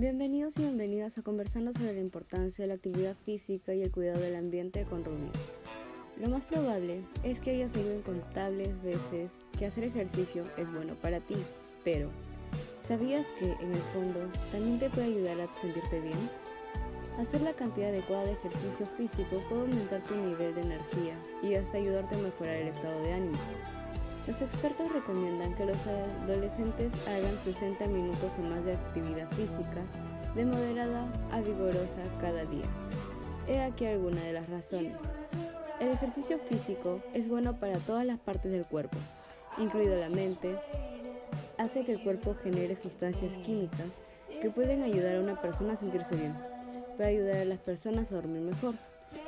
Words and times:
Bienvenidos 0.00 0.56
y 0.56 0.62
bienvenidas 0.62 1.18
a 1.18 1.22
Conversando 1.22 1.74
sobre 1.74 1.92
la 1.92 2.00
importancia 2.00 2.62
de 2.62 2.68
la 2.68 2.74
actividad 2.76 3.14
física 3.26 3.74
y 3.74 3.82
el 3.82 3.90
cuidado 3.90 4.18
del 4.18 4.34
ambiente 4.34 4.86
con 4.86 5.04
Rubio. 5.04 5.30
Lo 6.18 6.30
más 6.30 6.42
probable 6.44 7.02
es 7.22 7.38
que 7.38 7.50
hayas 7.50 7.76
oído 7.76 7.94
incontables 7.94 8.82
veces 8.82 9.40
que 9.58 9.66
hacer 9.66 9.84
ejercicio 9.84 10.46
es 10.56 10.72
bueno 10.72 10.94
para 10.94 11.20
ti, 11.20 11.36
pero 11.84 12.08
¿sabías 12.82 13.26
que 13.38 13.52
en 13.62 13.72
el 13.72 13.82
fondo 13.92 14.20
también 14.50 14.78
te 14.78 14.88
puede 14.88 15.08
ayudar 15.08 15.38
a 15.38 15.54
sentirte 15.54 16.00
bien? 16.00 16.30
Hacer 17.18 17.42
la 17.42 17.52
cantidad 17.52 17.90
adecuada 17.90 18.24
de 18.24 18.32
ejercicio 18.32 18.86
físico 18.96 19.42
puede 19.50 19.60
aumentar 19.60 20.02
tu 20.04 20.14
nivel 20.16 20.54
de 20.54 20.62
energía 20.62 21.14
y 21.42 21.56
hasta 21.56 21.76
ayudarte 21.76 22.14
a 22.14 22.22
mejorar 22.22 22.56
el 22.56 22.68
estado 22.68 23.02
de 23.02 23.12
ánimo. 23.12 23.38
Los 24.26 24.42
expertos 24.42 24.92
recomiendan 24.92 25.54
que 25.54 25.64
los 25.64 25.78
adolescentes 25.86 26.92
hagan 27.08 27.38
60 27.38 27.86
minutos 27.86 28.34
o 28.38 28.42
más 28.42 28.64
de 28.64 28.74
actividad 28.74 29.28
física 29.30 29.82
de 30.34 30.44
moderada 30.44 31.06
a 31.32 31.40
vigorosa 31.40 32.02
cada 32.20 32.44
día. 32.44 32.66
He 33.48 33.60
aquí 33.60 33.86
alguna 33.86 34.22
de 34.22 34.34
las 34.34 34.48
razones. 34.48 35.02
El 35.80 35.88
ejercicio 35.88 36.38
físico 36.38 37.00
es 37.14 37.28
bueno 37.28 37.58
para 37.58 37.78
todas 37.78 38.04
las 38.04 38.20
partes 38.20 38.52
del 38.52 38.66
cuerpo, 38.66 38.98
incluido 39.58 39.96
la 39.96 40.10
mente. 40.10 40.56
Hace 41.56 41.84
que 41.84 41.92
el 41.92 42.02
cuerpo 42.02 42.34
genere 42.34 42.76
sustancias 42.76 43.38
químicas 43.38 44.00
que 44.42 44.50
pueden 44.50 44.82
ayudar 44.82 45.16
a 45.16 45.20
una 45.20 45.40
persona 45.40 45.72
a 45.72 45.76
sentirse 45.76 46.14
bien. 46.14 46.34
Puede 46.96 47.08
ayudar 47.08 47.38
a 47.38 47.44
las 47.46 47.58
personas 47.58 48.12
a 48.12 48.16
dormir 48.16 48.42
mejor 48.42 48.74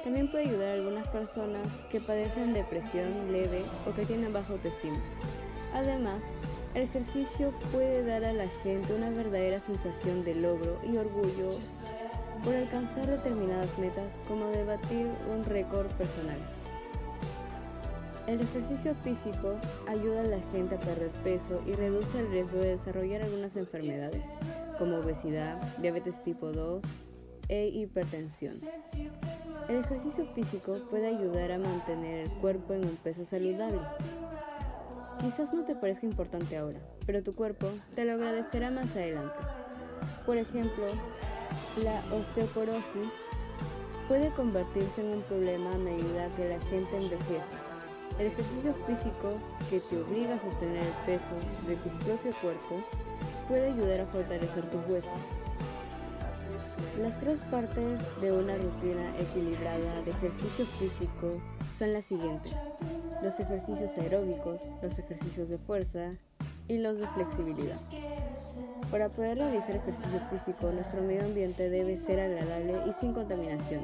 también 0.05 0.31
puede 0.31 0.49
ayudar 0.49 0.71
a 0.71 0.75
algunas 0.75 1.07
personas 1.09 1.83
que 1.91 2.01
padecen 2.01 2.55
depresión 2.55 3.33
leve 3.33 3.63
o 3.89 3.95
que 3.95 4.05
tienen 4.05 4.33
baja 4.33 4.53
autoestima. 4.53 4.99
Además, 5.75 6.25
el 6.75 6.83
ejercicio 6.83 7.53
puede 7.71 8.05
dar 8.05 8.25
a 8.25 8.33
la 8.33 8.49
gente 8.63 8.95
una 8.95 9.11
verdadera 9.11 9.61
sensación 9.61 10.25
de 10.25 10.35
logro 10.35 10.79
y 10.83 10.97
orgullo 10.97 11.59
por 12.43 12.55
alcanzar 12.55 13.07
determinadas 13.07 13.79
metas 13.79 14.19
como 14.27 14.47
debatir 14.47 15.07
un 15.33 15.45
récord 15.45 15.87
personal. 15.93 16.39
El 18.27 18.41
ejercicio 18.41 18.95
físico 19.03 19.57
ayuda 19.89 20.21
a 20.21 20.25
la 20.25 20.41
gente 20.53 20.77
a 20.77 20.81
perder 20.81 21.11
peso 21.25 21.61
y 21.67 21.73
reduce 21.73 22.19
el 22.21 22.31
riesgo 22.31 22.59
de 22.59 22.69
desarrollar 22.69 23.23
algunas 23.23 23.57
enfermedades 23.57 24.25
como 24.79 24.99
obesidad, 24.99 25.61
diabetes 25.79 26.23
tipo 26.23 26.53
2 26.53 26.83
e 27.53 27.69
hipertensión. 27.69 28.55
El 29.69 29.85
ejercicio 29.85 30.25
físico 30.35 30.79
puede 30.89 31.09
ayudar 31.09 31.53
a 31.53 31.59
mantener 31.59 32.25
el 32.25 32.31
cuerpo 32.31 32.73
en 32.73 32.83
un 32.85 32.97
peso 32.97 33.27
saludable. 33.27 33.83
Quizás 35.21 35.53
no 35.53 35.63
te 35.67 35.75
parezca 35.75 36.07
importante 36.07 36.57
ahora, 36.57 36.81
pero 37.05 37.23
tu 37.23 37.35
cuerpo 37.35 37.69
te 37.95 38.07
lo 38.07 38.13
agradecerá 38.13 38.71
más 38.71 38.97
adelante. 38.97 39.37
Por 40.25 40.39
ejemplo, 40.39 40.87
la 41.85 42.03
osteoporosis 42.17 43.13
puede 44.09 44.31
convertirse 44.31 45.03
en 45.03 45.19
un 45.19 45.23
problema 45.23 45.75
a 45.75 45.79
medida 45.79 46.35
que 46.37 46.49
la 46.49 46.61
gente 46.71 46.97
envejece. 46.97 47.53
El 48.19 48.29
ejercicio 48.29 48.73
físico 48.87 49.35
que 49.69 49.81
te 49.81 50.01
obliga 50.01 50.37
a 50.37 50.41
sostener 50.41 50.87
el 50.87 51.05
peso 51.05 51.33
de 51.67 51.77
tu 51.77 51.91
propio 51.99 52.33
cuerpo 52.41 52.83
puede 53.47 53.73
ayudar 53.73 54.01
a 54.01 54.07
fortalecer 54.07 54.65
tus 54.71 54.83
huesos 54.89 55.21
las 57.01 57.19
tres 57.19 57.41
partes 57.51 58.01
de 58.21 58.33
una 58.33 58.57
rutina 58.57 59.17
equilibrada 59.19 60.03
de 60.03 60.11
ejercicio 60.11 60.67
físico 60.67 61.41
son 61.77 61.93
las 61.93 62.05
siguientes. 62.05 62.55
Los 63.23 63.39
ejercicios 63.41 63.97
aeróbicos, 63.99 64.63
los 64.83 64.99
ejercicios 64.99 65.49
de 65.49 65.59
fuerza 65.59 66.13
y 66.69 66.79
los 66.79 66.99
de 66.99 67.07
flexibilidad. 67.09 67.79
Para 68.91 69.09
poder 69.09 69.39
realizar 69.39 69.77
ejercicio 69.77 70.21
físico, 70.31 70.71
nuestro 70.71 71.03
medio 71.03 71.25
ambiente 71.25 71.71
debe 71.71 71.97
ser 71.97 72.21
agradable 72.21 72.75
y 72.89 72.93
sin 72.93 73.13
contaminación, 73.13 73.83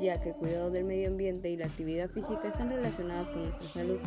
ya 0.00 0.20
que 0.20 0.30
el 0.30 0.34
cuidado 0.36 0.70
del 0.70 0.84
medio 0.84 1.08
ambiente 1.08 1.50
y 1.50 1.56
la 1.56 1.66
actividad 1.66 2.08
física 2.08 2.48
están 2.48 2.70
relacionadas 2.70 3.28
con 3.28 3.42
nuestra 3.42 3.68
salud. 3.68 3.98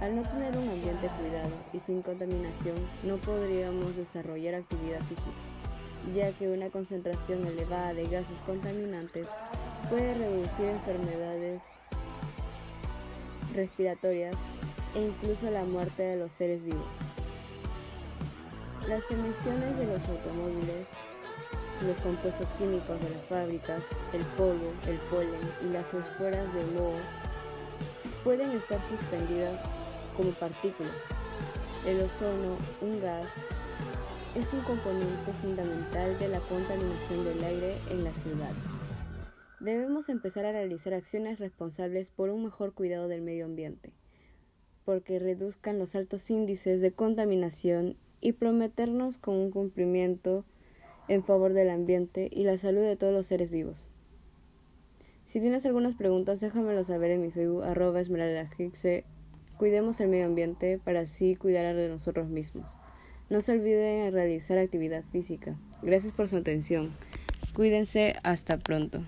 Al 0.00 0.14
no 0.14 0.22
tener 0.22 0.56
un 0.56 0.68
ambiente 0.68 1.08
cuidado 1.18 1.50
y 1.72 1.78
sin 1.80 2.02
contaminación, 2.02 2.76
no 3.02 3.16
podríamos 3.16 3.96
desarrollar 3.96 4.54
actividad 4.54 5.00
física 5.00 5.55
ya 6.14 6.30
que 6.32 6.48
una 6.48 6.70
concentración 6.70 7.46
elevada 7.46 7.94
de 7.94 8.04
gases 8.04 8.38
contaminantes 8.46 9.28
puede 9.88 10.14
reducir 10.14 10.66
enfermedades 10.66 11.62
respiratorias 13.54 14.36
e 14.94 15.02
incluso 15.02 15.50
la 15.50 15.64
muerte 15.64 16.02
de 16.02 16.16
los 16.16 16.32
seres 16.32 16.62
vivos. 16.64 16.86
Las 18.88 19.10
emisiones 19.10 19.76
de 19.76 19.86
los 19.86 20.08
automóviles, 20.08 20.86
los 21.84 21.98
compuestos 21.98 22.50
químicos 22.54 23.00
de 23.00 23.10
las 23.10 23.24
fábricas, 23.28 23.84
el 24.12 24.22
polvo, 24.36 24.72
el 24.86 24.96
polen 25.10 25.40
y 25.62 25.72
las 25.72 25.92
esporas 25.92 26.52
de 26.54 26.64
moho 26.78 26.94
pueden 28.22 28.52
estar 28.52 28.80
suspendidas 28.82 29.60
como 30.16 30.30
partículas. 30.30 30.96
El 31.84 32.00
ozono, 32.00 32.56
un 32.80 33.00
gas 33.00 33.26
es 34.36 34.52
un 34.52 34.60
componente 34.60 35.32
fundamental 35.40 36.18
de 36.18 36.28
la 36.28 36.40
contaminación 36.40 37.24
del 37.24 37.42
aire 37.42 37.78
en 37.88 38.04
las 38.04 38.18
ciudades. 38.18 38.54
Debemos 39.60 40.10
empezar 40.10 40.44
a 40.44 40.52
realizar 40.52 40.92
acciones 40.92 41.38
responsables 41.38 42.10
por 42.10 42.28
un 42.28 42.44
mejor 42.44 42.74
cuidado 42.74 43.08
del 43.08 43.22
medio 43.22 43.46
ambiente, 43.46 43.94
porque 44.84 45.18
reduzcan 45.18 45.78
los 45.78 45.94
altos 45.94 46.30
índices 46.30 46.82
de 46.82 46.92
contaminación 46.92 47.96
y 48.20 48.32
prometernos 48.32 49.16
con 49.16 49.36
un 49.36 49.50
cumplimiento 49.50 50.44
en 51.08 51.24
favor 51.24 51.54
del 51.54 51.70
ambiente 51.70 52.28
y 52.30 52.44
la 52.44 52.58
salud 52.58 52.82
de 52.82 52.96
todos 52.96 53.14
los 53.14 53.26
seres 53.26 53.50
vivos. 53.50 53.88
Si 55.24 55.40
tienes 55.40 55.64
algunas 55.64 55.94
preguntas, 55.94 56.40
déjamelo 56.40 56.84
saber 56.84 57.12
en 57.12 57.22
mi 57.22 57.30
Facebook, 57.30 57.64
arroba 57.64 58.00
esmeralda 58.00 58.50
Cuidemos 59.56 59.98
el 60.00 60.08
medio 60.08 60.26
ambiente 60.26 60.78
para 60.78 61.00
así 61.00 61.36
cuidar 61.36 61.74
de 61.74 61.88
nosotros 61.88 62.28
mismos. 62.28 62.76
No 63.28 63.40
se 63.40 63.52
olviden 63.52 64.12
realizar 64.12 64.58
actividad 64.58 65.04
física. 65.10 65.56
Gracias 65.82 66.12
por 66.12 66.28
su 66.28 66.36
atención. 66.36 66.92
Cuídense. 67.54 68.14
Hasta 68.22 68.58
pronto. 68.58 69.02